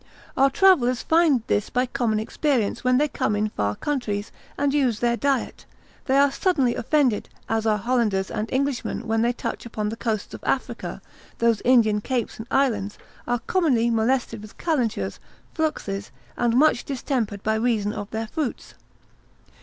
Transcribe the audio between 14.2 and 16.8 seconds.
with calentures, fluxes, and